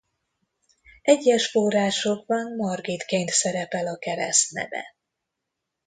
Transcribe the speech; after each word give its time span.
Egyes 1.01 1.51
forrásokban 1.51 2.55
Margitként 2.55 3.29
szerepel 3.29 3.87
a 3.87 3.97
keresztneve. 3.97 4.95